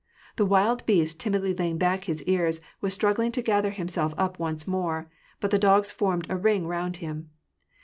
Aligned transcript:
The 0.37 0.47
wild 0.47 0.83
beast, 0.87 1.19
timidly 1.19 1.53
laying 1.53 1.77
back 1.77 2.05
his 2.05 2.23
ears, 2.23 2.59
was 2.81 2.97
stniggling 2.97 3.31
to 3.33 3.41
gather 3.43 3.69
himself 3.69 4.15
up 4.17 4.39
once 4.39 4.67
more; 4.67 5.11
but 5.39 5.51
the 5.51 5.59
dogs 5.59 5.91
formed 5.91 6.25
a 6.27 6.35
ring 6.37 6.65
round 6.65 6.97
him. 7.05 7.29